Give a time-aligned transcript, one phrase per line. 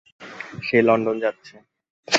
[0.63, 1.61] সে লন্ডনে যাচ্ছেন।